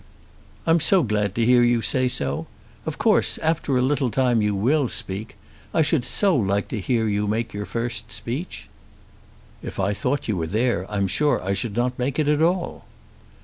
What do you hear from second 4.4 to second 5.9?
you will speak. I